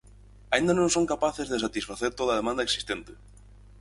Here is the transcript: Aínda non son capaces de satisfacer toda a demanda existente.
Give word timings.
Aínda 0.53 0.73
non 0.75 0.93
son 0.95 1.09
capaces 1.13 1.47
de 1.49 1.61
satisfacer 1.65 2.11
toda 2.19 2.29
a 2.33 2.39
demanda 2.41 2.65
existente. 2.67 3.11